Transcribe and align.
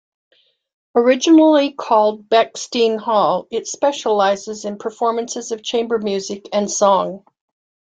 Originally 0.95 1.73
called 1.73 2.27
Bechstein 2.27 2.97
Hall, 2.97 3.47
it 3.51 3.67
specialises 3.67 4.65
in 4.65 4.79
performances 4.79 5.51
of 5.51 5.61
chamber 5.61 5.99
music 5.99 6.49
and 6.51 6.71
song. 6.71 7.23